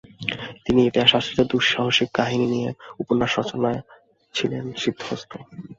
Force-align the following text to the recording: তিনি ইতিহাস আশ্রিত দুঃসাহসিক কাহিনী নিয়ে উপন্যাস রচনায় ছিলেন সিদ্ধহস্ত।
তিনি 0.65 0.79
ইতিহাস 0.83 1.11
আশ্রিত 1.15 1.39
দুঃসাহসিক 1.51 2.09
কাহিনী 2.13 2.47
নিয়ে 2.53 2.69
উপন্যাস 3.01 3.31
রচনায় 3.39 3.79
ছিলেন 4.33 4.63
সিদ্ধহস্ত। 4.81 5.31